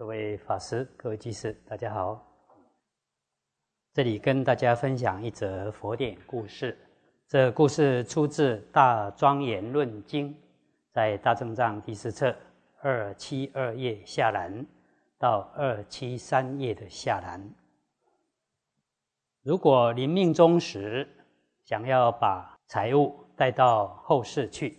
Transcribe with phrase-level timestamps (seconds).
[0.00, 2.26] 各位法师、各位居士，大家好。
[3.92, 6.74] 这里跟大家分享一则佛典故事。
[7.28, 10.32] 这故事出自《大庄严论经》，
[10.90, 12.34] 在大正藏第四册
[12.80, 14.64] 二七二页下栏
[15.18, 17.38] 到二七三页的下栏。
[19.42, 21.06] 如果临命终时
[21.62, 24.78] 想要把财物带到后世去，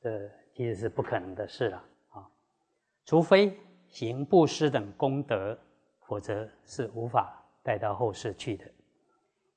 [0.00, 2.28] 这其实是不可能的事了啊！
[3.04, 3.56] 除非
[3.90, 5.58] 行布施等功德，
[6.06, 8.64] 否则是无法带到后世去的。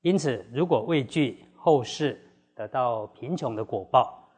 [0.00, 2.20] 因此，如果畏惧后世
[2.54, 4.28] 得到贫穷的果报，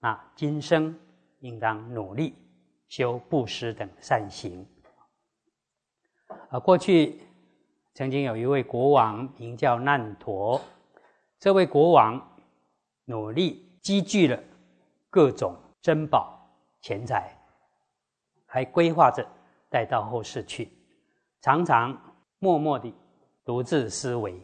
[0.00, 0.98] 那今生
[1.40, 2.34] 应当努力
[2.88, 4.66] 修布施等善行。
[6.48, 7.20] 啊，过去
[7.94, 10.60] 曾经有一位国王名叫难陀，
[11.38, 12.20] 这位国王
[13.04, 14.42] 努力积聚了
[15.10, 16.36] 各种珍宝
[16.80, 17.35] 钱财。
[18.56, 19.22] 还规划着
[19.68, 20.70] 带到后世去，
[21.42, 21.94] 常常
[22.38, 22.94] 默默地
[23.44, 24.40] 独自思维：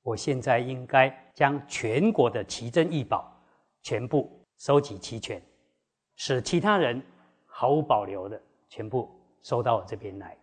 [0.00, 3.30] 我现在应该将全国的奇珍异宝
[3.82, 5.42] 全部收集齐全，
[6.14, 7.02] 使其他人
[7.44, 10.34] 毫无保留的全部收到我这边来。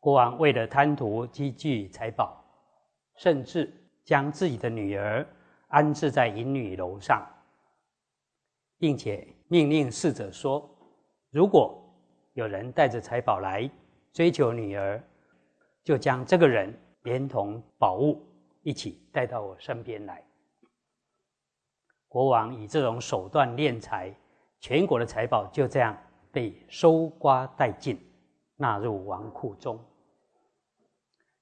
[0.00, 2.44] 国王为了贪图积聚财宝，
[3.14, 3.72] 甚至
[4.04, 5.24] 将自己的女儿
[5.68, 7.24] 安置在银女楼上，
[8.76, 10.68] 并且命令侍者说。
[11.30, 11.80] 如果
[12.32, 13.70] 有人带着财宝来
[14.12, 15.00] 追求女儿，
[15.84, 18.20] 就将这个人连同宝物
[18.62, 20.24] 一起带到我身边来。
[22.08, 24.12] 国王以这种手段敛财，
[24.58, 25.96] 全国的财宝就这样
[26.32, 27.96] 被搜刮殆尽，
[28.56, 29.78] 纳入王库中。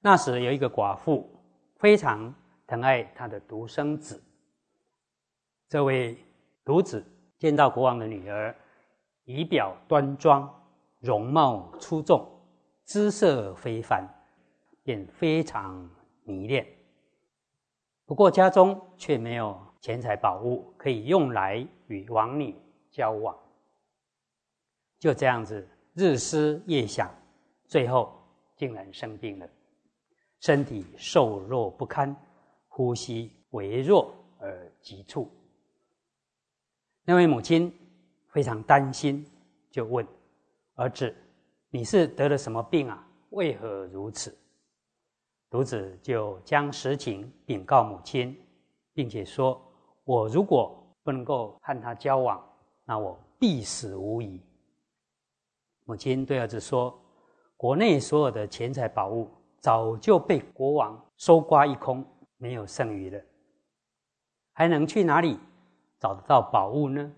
[0.01, 1.27] 那时有一个寡妇，
[1.77, 2.31] 非常
[2.67, 4.23] 疼爱她的独生子。
[5.67, 6.15] 这位
[6.63, 7.03] 独子
[7.39, 8.55] 见到国王的女儿。
[9.29, 10.51] 仪表端庄，
[11.01, 12.27] 容貌出众，
[12.83, 14.03] 姿色非凡，
[14.81, 15.87] 便非常
[16.23, 16.65] 迷恋。
[18.07, 22.55] 不过家中却没有钱财宝物可以用来与王女
[22.89, 23.37] 交往。
[24.97, 27.07] 就这样子日思夜想，
[27.67, 28.11] 最后
[28.55, 29.47] 竟然生病了，
[30.39, 32.15] 身体瘦弱不堪，
[32.67, 35.29] 呼吸微弱而急促。
[37.05, 37.71] 那位母亲。
[38.29, 39.25] 非常担心，
[39.69, 40.05] 就问
[40.75, 41.13] 儿子
[41.69, 43.07] ：“你是得了什么病啊？
[43.31, 44.35] 为何如此？”
[45.49, 48.39] 独子就将实情禀告母亲，
[48.93, 49.59] 并且说
[50.05, 52.39] ：“我如果不能够和他交往，
[52.85, 54.39] 那我必死无疑。”
[55.85, 56.99] 母亲对儿子说
[57.57, 59.27] ：“国内所有的钱财宝物
[59.59, 62.05] 早就被国王搜刮一空，
[62.37, 63.19] 没有剩余了，
[64.53, 65.39] 还能去哪里
[65.99, 67.11] 找得到宝物呢？”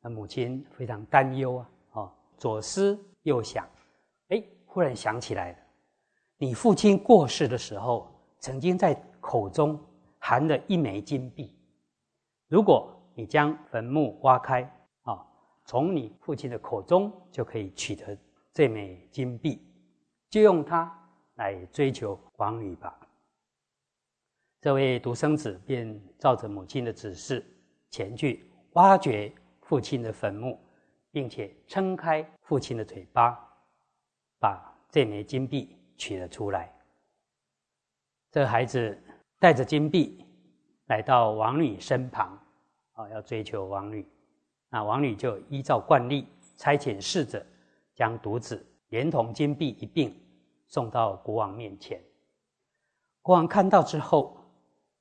[0.00, 3.68] 那母亲非常担忧啊，哦，左思右想，
[4.28, 5.58] 哎，忽然想起来了，
[6.36, 9.78] 你父亲过世的时候，曾经在口中
[10.18, 11.52] 含了一枚金币。
[12.46, 14.62] 如果你将坟墓挖开，
[15.02, 15.26] 啊，
[15.64, 18.16] 从你父亲的口中就可以取得
[18.52, 19.60] 这枚金币，
[20.30, 20.90] 就用它
[21.34, 22.96] 来追求王女吧。
[24.60, 27.44] 这位独生子便照着母亲的指示
[27.90, 29.32] 前去挖掘。
[29.68, 30.58] 父亲的坟墓，
[31.10, 33.38] 并且撑开父亲的嘴巴，
[34.40, 34.58] 把
[34.88, 36.74] 这枚金币取了出来。
[38.30, 38.98] 这孩子
[39.38, 40.24] 带着金币
[40.86, 42.42] 来到王女身旁，
[42.94, 44.08] 啊，要追求王女。
[44.70, 47.44] 那王女就依照惯例差遣侍者，
[47.94, 50.18] 将独子连同金币一并
[50.66, 52.02] 送到国王面前。
[53.20, 54.38] 国王看到之后，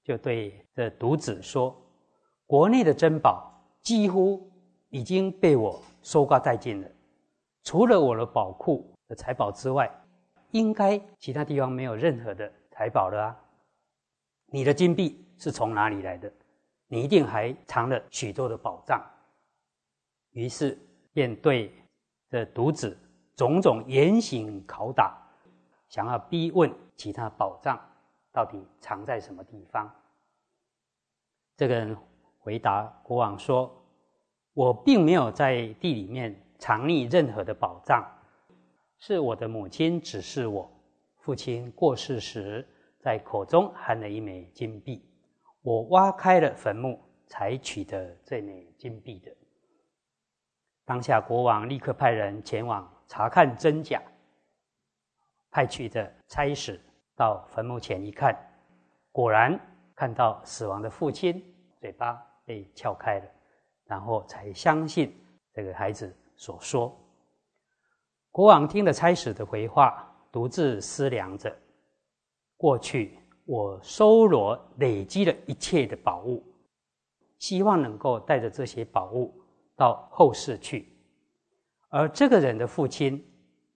[0.04, 1.74] 就对这独子说
[2.46, 3.50] ：“国内的珍宝
[3.82, 4.46] 几乎……”
[4.98, 6.90] 已经被我收刮殆尽了，
[7.62, 9.88] 除了我的宝库的财宝之外，
[10.50, 13.40] 应该其他地方没有任何的财宝了啊！
[14.48, 16.34] 你的金币是从哪里来的？
[16.88, 19.00] 你一定还藏了许多的宝藏。
[20.32, 20.76] 于是
[21.14, 21.72] 便对
[22.28, 22.98] 这独子
[23.36, 25.16] 种种严刑拷打，
[25.90, 27.80] 想要逼问其他宝藏
[28.32, 29.88] 到底藏在什么地方。
[31.56, 31.96] 这个人
[32.40, 33.72] 回答国王说。
[34.58, 38.04] 我并没有在地里面藏匿任何的宝藏，
[38.98, 40.68] 是我的母亲指示我，
[41.20, 42.68] 父亲过世时
[43.00, 45.08] 在口中含了一枚金币，
[45.62, 49.32] 我挖开了坟墓才取得这枚金币的。
[50.86, 54.02] 当下国王立刻派人前往查看真假，
[55.52, 56.82] 派去的差使
[57.16, 58.36] 到坟墓前一看，
[59.12, 59.60] 果然
[59.94, 61.44] 看到死亡的父亲
[61.80, 63.37] 嘴巴被撬开了。
[63.88, 65.16] 然后才相信
[65.54, 66.96] 这个孩子所说。
[68.32, 71.56] 国王听了差使的回话，独自思量着：
[72.56, 76.44] 过去我收罗累积了一切的宝物，
[77.40, 79.34] 希望能够带着这些宝物
[79.76, 80.94] 到后世去。
[81.90, 83.26] 而这个人的父亲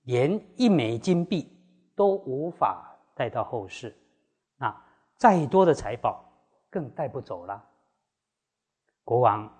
[0.03, 1.49] 连一枚金币
[1.95, 2.85] 都无法
[3.15, 3.95] 带到后世，
[4.57, 4.75] 那
[5.15, 6.23] 再多的财宝
[6.69, 7.63] 更带不走了。
[9.03, 9.51] 国王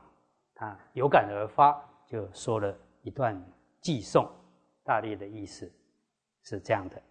[0.62, 1.75] 他有感而发，
[2.06, 3.36] 就说了一段
[3.81, 4.30] 寄送，
[4.84, 5.68] 大略的意思
[6.44, 7.02] 是这样的：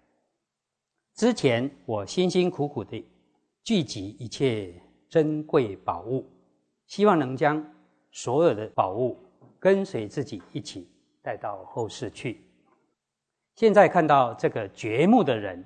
[1.15, 3.05] 之前我辛辛苦苦的
[3.65, 6.25] 聚集一切珍贵宝物，
[6.87, 7.61] 希望能将
[8.13, 9.19] 所有的宝物
[9.59, 10.89] 跟随自己一起。
[11.23, 12.41] 带到后世去。
[13.57, 15.63] 现在看到这个掘墓的人，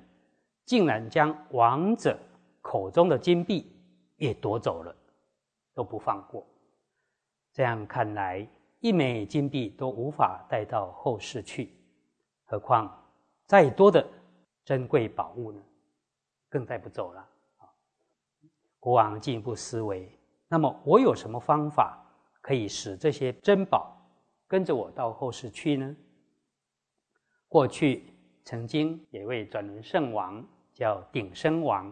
[0.65, 2.19] 竟然将王者
[2.59, 3.71] 口中的金币
[4.17, 4.93] 也夺走了，
[5.73, 6.45] 都不放过。
[7.55, 8.45] 这样看来，
[8.81, 11.71] 一枚金币都无法带到后世去，
[12.43, 12.93] 何况
[13.45, 14.05] 再多的
[14.65, 15.61] 珍贵宝物呢？
[16.49, 17.25] 更带不走了。
[18.77, 20.19] 国王进一步思维：
[20.49, 21.97] 那么我有什么方法
[22.41, 23.95] 可以使这些珍宝？
[24.47, 25.95] 跟着我到后世去呢？
[27.47, 28.13] 过去
[28.43, 31.89] 曾经有一位转轮圣王叫鼎生王，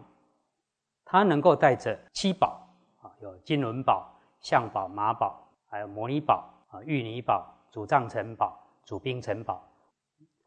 [1.06, 2.68] 他能够带着七宝
[3.00, 5.43] 啊，有金轮宝、象宝、马宝，
[5.74, 9.54] 还有摩尼宝啊、玉泥宝、主藏城堡、主兵城堡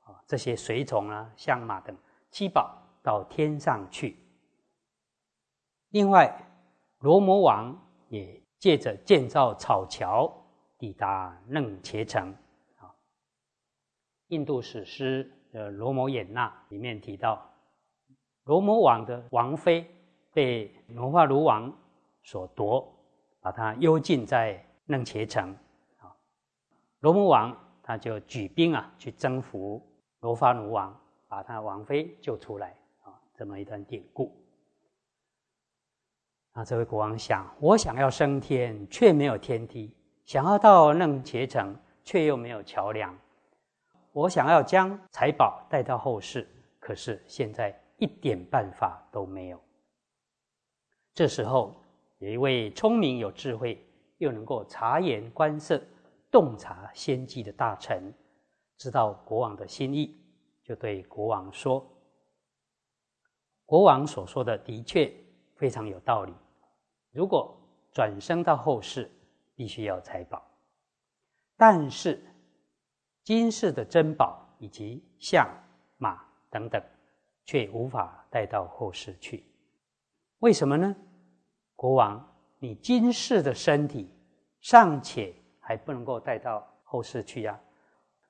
[0.06, 1.94] 啊，这些随从啊、象马等
[2.32, 4.18] 七宝到天上去。
[5.90, 6.34] 另外，
[7.00, 7.78] 罗摩王
[8.08, 10.34] 也借着建造草桥。
[10.78, 12.34] 抵达楞伽城，
[12.78, 12.96] 啊，
[14.28, 17.52] 印度史诗的《罗摩衍那》里面提到，
[18.44, 19.94] 罗摩王的王妃
[20.32, 21.76] 被罗化卢王
[22.24, 22.96] 所夺，
[23.42, 25.56] 把他幽禁在楞伽城，
[26.00, 26.16] 啊，
[27.00, 29.82] 罗摩王他就举兵啊去征服
[30.20, 34.36] 罗发奴王，把他王妃救出来，啊，这么一段典故。
[36.54, 39.94] 啊，这位国王想，我想要升天，却没有天梯。
[40.26, 41.74] 想要到楞伽城，
[42.04, 43.18] 却又没有桥梁。
[44.12, 46.48] 我想要将财宝带到后世，
[46.80, 49.62] 可是现在一点办法都没有。
[51.14, 51.80] 这时候，
[52.18, 53.87] 有一位聪明有智慧，
[54.18, 55.82] 又能够察言观色、
[56.32, 58.14] 洞察先机的大臣，
[58.78, 60.16] 知道国王的心意，
[60.64, 61.86] 就对国王说
[63.66, 65.14] ：“国王所说的的确
[65.56, 66.34] 非常有道理。
[67.12, 67.58] 如果
[67.92, 69.12] 转生到后世，”
[69.58, 70.40] 必须要财宝，
[71.56, 72.24] 但是
[73.24, 75.50] 今世的珍宝以及象、
[75.98, 76.80] 马等等，
[77.44, 79.44] 却无法带到后世去。
[80.38, 80.96] 为什么呢？
[81.76, 84.10] 国王，你今世的身体
[84.60, 87.60] 尚且还不能够带到后世去呀，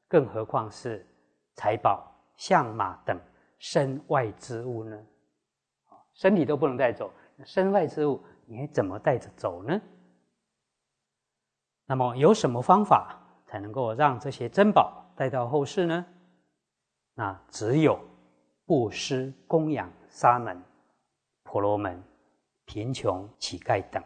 [0.07, 1.05] 更何况是
[1.53, 3.19] 财宝、象、马等
[3.57, 5.05] 身外之物呢？
[6.13, 7.11] 身体都不能带走，
[7.45, 9.79] 身外之物你还怎么带着走呢？
[11.85, 16.05] 那么有什么方法才能够让这些珍宝带到后世呢？
[17.13, 17.97] 那只有
[18.65, 20.61] 布施、供养沙门、
[21.43, 22.03] 婆罗门、
[22.65, 24.03] 贫穷乞丐等，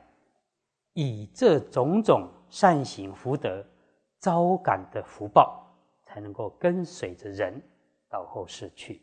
[0.93, 3.65] 以这种种善行福德
[4.19, 5.65] 招感的福报，
[6.03, 7.61] 才能够跟随着人
[8.09, 9.01] 到后世去。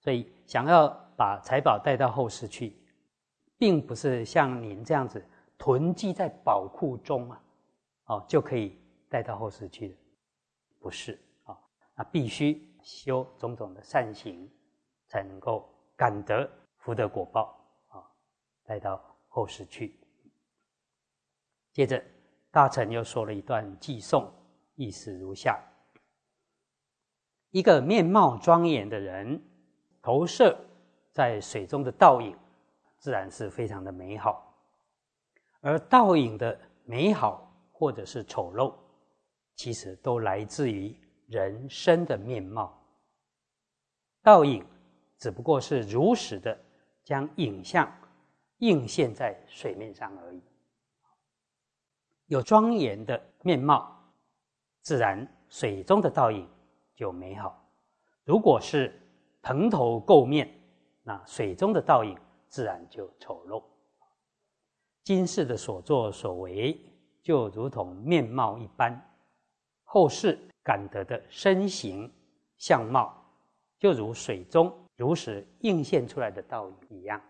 [0.00, 2.76] 所以，想要把财宝带到后世去，
[3.58, 5.24] 并不是像您这样子。
[5.58, 7.42] 囤积在宝库中啊，
[8.04, 9.96] 哦，就可以带到后世去的，
[10.78, 11.58] 不是啊？
[11.94, 14.46] 那必须修种种的善行，
[15.08, 18.04] 才能够感得福德果报啊，
[18.66, 19.02] 带到
[19.36, 20.00] 后世去。
[21.72, 22.02] 接着，
[22.50, 24.32] 大臣又说了一段寄颂，
[24.76, 25.62] 意思如下：
[27.50, 29.38] 一个面貌庄严的人，
[30.00, 30.58] 投射
[31.12, 32.34] 在水中的倒影，
[32.96, 34.58] 自然是非常的美好。
[35.60, 38.74] 而倒影的美好或者是丑陋，
[39.54, 42.82] 其实都来自于人生的面貌。
[44.22, 44.66] 倒影
[45.18, 46.58] 只不过是如实的
[47.04, 47.86] 将影像
[48.58, 50.42] 映现在水面上而已。
[52.26, 53.96] 有庄严的面貌，
[54.80, 56.48] 自然水中的倒影
[56.94, 57.50] 就美好；
[58.24, 58.92] 如果是
[59.42, 60.52] 蓬头垢面，
[61.02, 63.62] 那水中的倒影自然就丑陋。
[65.04, 66.76] 今世的所作所为，
[67.22, 68.92] 就如同面貌一般；
[69.84, 72.12] 后世感得的身形
[72.56, 73.14] 相貌，
[73.78, 77.22] 就如水中如实映现出来的倒影一样。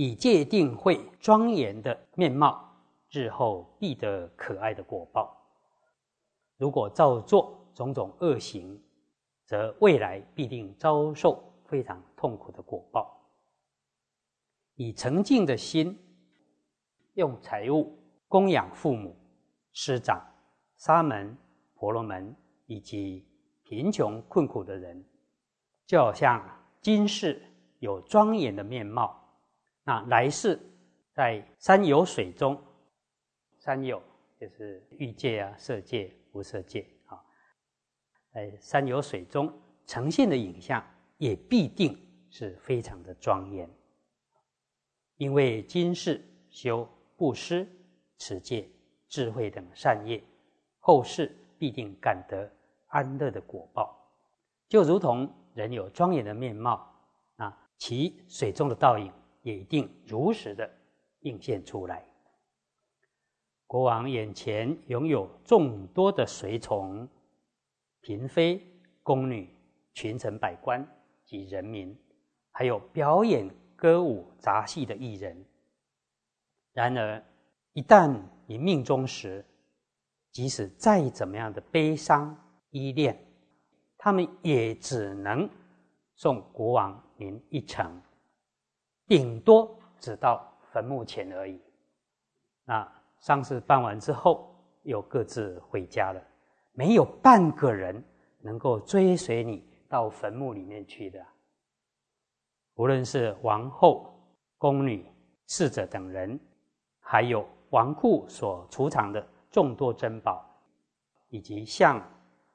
[0.00, 2.72] 以界定会庄严的面貌，
[3.10, 5.36] 日后必得可爱的果报。
[6.56, 8.80] 如果照做种种恶行，
[9.44, 13.12] 则未来必定遭受非常痛苦的果报。
[14.76, 15.98] 以澄净的心，
[17.14, 19.16] 用财物供养父母、
[19.72, 20.24] 师长、
[20.76, 21.36] 沙门、
[21.74, 22.36] 婆罗门
[22.66, 23.26] 以及
[23.64, 25.04] 贫穷困苦的人，
[25.86, 26.40] 就好像
[26.80, 27.42] 今世
[27.80, 29.27] 有庄严的面貌，
[29.88, 30.60] 那来世
[31.14, 32.62] 在山有水中，
[33.56, 34.02] 山有
[34.38, 37.18] 就是欲界啊、色界、无色界啊，
[38.30, 39.50] 在山有水中
[39.86, 40.84] 呈现的影像，
[41.16, 43.66] 也必定是非常的庄严。
[45.16, 47.66] 因为今世修布施、
[48.18, 48.68] 持戒、
[49.08, 50.22] 智慧等善业，
[50.80, 52.46] 后世必定感得
[52.88, 53.98] 安乐的果报。
[54.68, 56.94] 就如同人有庄严的面貌，
[57.36, 59.10] 啊，其水中的倒影
[59.48, 60.70] 也一定如实的
[61.20, 62.04] 映现出来。
[63.66, 67.08] 国王眼前拥有众多的随从、
[68.02, 68.62] 嫔妃、
[69.02, 69.48] 宫女、
[69.94, 70.86] 群臣百官
[71.24, 71.96] 及人民，
[72.52, 73.48] 还有表演。
[73.80, 75.44] 歌舞杂戏的艺人，
[76.72, 77.24] 然而
[77.74, 79.44] 一旦你命中时，
[80.32, 82.36] 即使再怎么样的悲伤
[82.70, 83.16] 依恋，
[83.96, 85.48] 他们也只能
[86.16, 88.02] 送国王您一程，
[89.08, 91.60] 顶多只到坟墓前而已。
[92.64, 92.86] 那
[93.18, 96.22] 丧事办完之后，又各自回家了，
[96.72, 98.04] 没有半个人
[98.40, 101.24] 能够追随你到坟墓里面去的。
[102.74, 104.14] 无论是王后、
[104.56, 105.04] 宫女、
[105.46, 106.38] 侍者等人，
[107.00, 110.44] 还有王库所储藏的众多珍宝，
[111.28, 112.00] 以及象、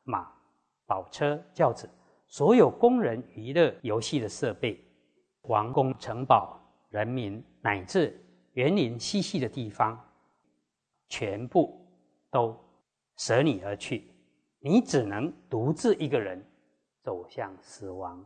[0.03, 0.31] 马、
[0.85, 1.89] 宝车、轿子，
[2.27, 4.79] 所有工人娱乐游戏的设备，
[5.43, 6.59] 王宫城堡、
[6.89, 8.19] 人民乃至
[8.53, 9.99] 园林嬉戏的地方，
[11.07, 11.85] 全部
[12.29, 12.57] 都
[13.17, 14.09] 舍你而去，
[14.59, 16.43] 你只能独自一个人
[17.01, 18.25] 走向死亡。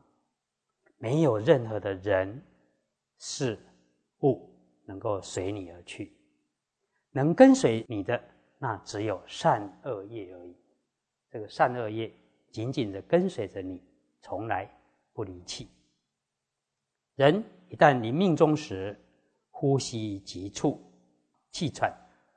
[0.97, 2.41] 没有任何的人、
[3.17, 3.57] 事、
[4.21, 4.50] 物
[4.86, 6.12] 能够随你而去，
[7.12, 8.21] 能跟随你的，
[8.57, 10.55] 那只有善恶业而已。
[11.29, 12.12] 这个善恶业
[12.51, 13.83] 紧紧的跟随着你，
[14.21, 14.69] 从来
[15.13, 15.67] 不离弃。
[17.17, 18.95] 人一旦临命终时，
[19.50, 20.79] 呼吸急促，
[21.51, 21.91] 气喘，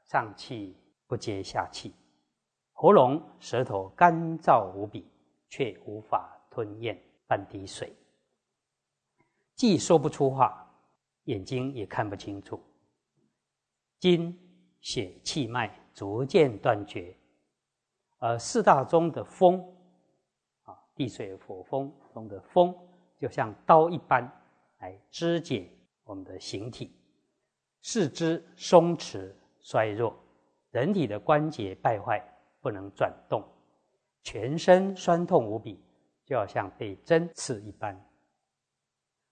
[0.06, 0.75] 上气
[1.06, 1.94] 不接下气，
[2.72, 5.06] 喉咙、舌头干燥无比，
[5.50, 7.94] 却无法吞咽半滴水。
[9.54, 10.66] 既说不出话，
[11.25, 12.58] 眼睛也看不清楚，
[13.99, 14.34] 筋
[14.80, 17.14] 血气脉逐渐断绝，
[18.16, 19.62] 而四大中的风，
[20.62, 22.75] 啊，地水火风中的风，
[23.18, 24.26] 就像刀一般
[24.80, 25.70] 来肢解
[26.04, 26.94] 我们的形体，
[27.80, 30.14] 四肢松弛衰弱，
[30.70, 32.22] 人体的关节败坏，
[32.60, 33.42] 不能转动，
[34.22, 35.82] 全身酸痛无比，
[36.25, 37.99] 就好像被针刺一般。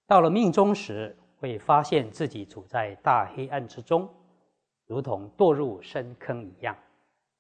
[0.07, 4.09] 到了命中时，会发现自己处在大黑暗之中，
[4.87, 6.77] 如同堕入深坑一样，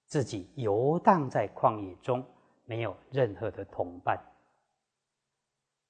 [0.07, 2.25] 自己游荡在旷野中，
[2.65, 4.19] 没有任何的同伴。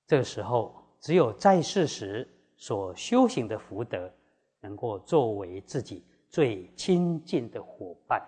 [0.06, 4.12] 这个时候，只有在世时所修行的福德，
[4.60, 8.22] 能够作为自己最亲近的伙伴，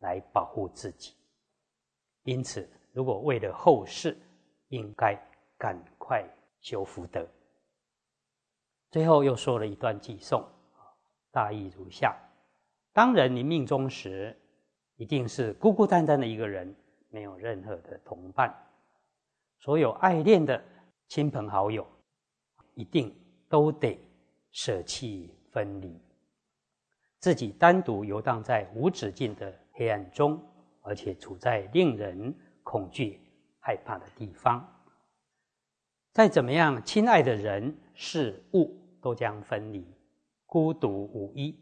[0.00, 1.14] 来保护自己。
[2.22, 4.16] 因此，如果为了后世，
[4.68, 5.14] 应该
[5.58, 6.24] 赶快
[6.60, 7.26] 修福德。
[8.90, 10.42] 最后又说了一段偈颂，
[11.30, 12.16] 大意如下：
[12.92, 14.34] 当人临命终时，
[14.96, 16.74] 一定是孤孤单单的一个人，
[17.10, 18.54] 没有任何的同伴。
[19.58, 20.62] 所有爱恋的
[21.08, 21.86] 亲朋好友，
[22.74, 23.14] 一定
[23.48, 23.98] 都得
[24.50, 26.00] 舍弃分离，
[27.18, 30.40] 自己单独游荡在无止境的黑暗中，
[30.82, 33.20] 而且处在令人恐惧、
[33.58, 34.64] 害怕的地方。
[36.12, 38.80] 再怎么样亲爱的人事物。
[39.04, 39.86] 都将分离，
[40.46, 41.54] 孤独无依，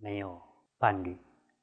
[0.00, 0.42] 没有
[0.76, 1.16] 伴侣，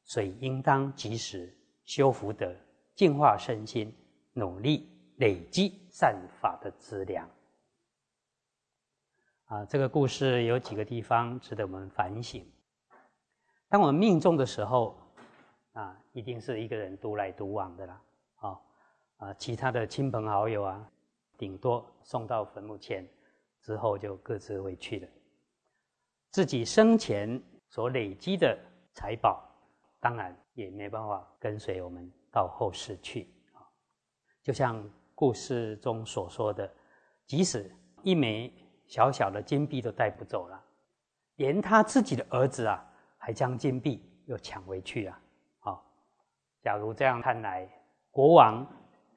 [0.05, 1.53] 所以应当及时
[1.83, 2.55] 修福德，
[2.95, 3.93] 净化身心，
[4.31, 7.29] 努力累积善法的资粮。
[9.45, 12.45] 啊，这个故事有几个地方值得我们反省。
[13.69, 14.97] 当我们命中的时候，
[15.73, 18.01] 啊，一定是一个人独来独往的啦，
[18.37, 18.59] 啊
[19.17, 20.91] 啊，其他的亲朋好友啊，
[21.37, 23.07] 顶多送到坟墓前。
[23.61, 25.07] 之后就各自回去了。
[26.29, 28.55] 自己生前所累积的
[28.93, 29.43] 财宝，
[29.99, 33.65] 当然也没办法跟随我们到后世去啊。
[34.43, 36.71] 就像故事中所说的，
[37.25, 38.53] 即使一枚
[38.87, 40.63] 小小的金币都带不走了，
[41.35, 42.85] 连他自己的儿子啊，
[43.17, 45.21] 还将金币又抢回去啊。
[45.59, 45.85] 好，
[46.61, 47.67] 假如这样看来，
[48.11, 48.65] 国王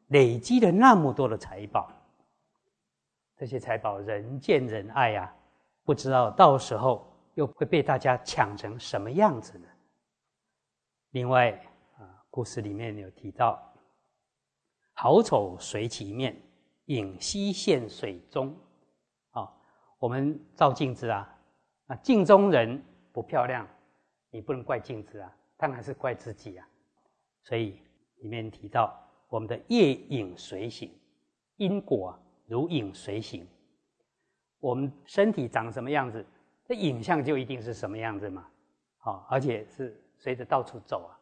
[0.09, 1.93] 累积了那么多的财宝，
[3.37, 5.33] 这些财宝人见人爱呀，
[5.85, 9.69] 不知道到时候又会被大家抢成什么样子呢？
[11.11, 11.53] 另外
[11.99, 13.63] 啊，故事里面有提到，
[14.95, 16.35] 好丑随其面，
[16.87, 18.57] 影溪现水中。
[19.99, 21.39] 我们照镜子啊，
[21.89, 23.67] 啊，镜中人不漂亮，
[24.31, 26.69] 你不能怪镜子啊，当然是怪自己啊。
[27.43, 27.81] 所以
[28.19, 28.97] 里面提到，
[29.29, 30.91] 我们的业影随形，
[31.57, 33.47] 因果如影随形。
[34.61, 36.25] 我们身体长什么样子，
[36.65, 38.49] 这影像就一定是什么样子嘛。
[38.99, 41.19] 好，而且是随着到处走啊。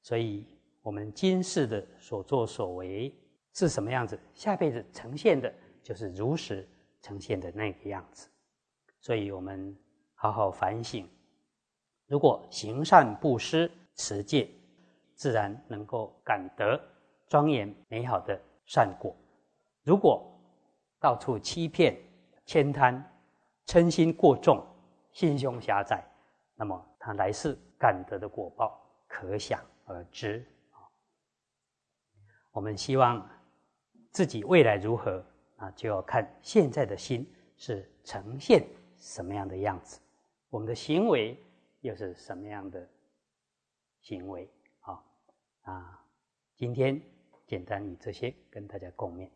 [0.00, 0.44] 所以，
[0.80, 3.14] 我们今世的所作所为
[3.52, 6.68] 是什么样子，下辈子呈现的就是如实
[7.02, 8.28] 呈现的那个样子。
[9.00, 9.76] 所以我们
[10.14, 11.06] 好好反省，
[12.06, 14.48] 如果行善布施、持戒。
[15.14, 16.80] 自然能够感得
[17.28, 19.14] 庄严美好的善果。
[19.84, 20.36] 如果
[20.98, 21.96] 到处欺骗、
[22.44, 23.00] 悭贪、
[23.66, 24.66] 嗔心过重、
[25.12, 26.04] 心胸狭窄，
[26.56, 30.44] 那么他来世感得的果报可想而知。
[32.50, 33.24] 我们希望
[34.10, 35.24] 自己未来如何
[35.62, 37.24] 啊，就要看现在的心
[37.56, 38.66] 是呈现
[38.96, 40.00] 什么样的样子，
[40.50, 41.38] 我们的行为
[41.82, 42.84] 又是什么样的
[44.00, 44.50] 行为。
[45.62, 46.04] 啊，
[46.56, 47.00] 今天
[47.46, 49.30] 简单以这些跟大家共勉。